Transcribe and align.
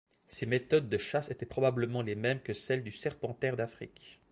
Ses 0.25 0.47
méthodes 0.47 0.89
de 0.89 0.97
chasse 0.97 1.29
étaient 1.29 1.45
probablement 1.45 2.01
les 2.01 2.15
mêmes 2.15 2.41
que 2.41 2.55
celle 2.55 2.81
du 2.81 2.89
serpentaire 2.91 3.55
d'Afrique. 3.55 4.19